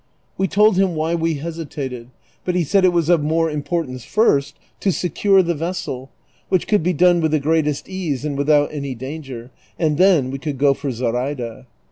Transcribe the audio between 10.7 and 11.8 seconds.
for Zoraida.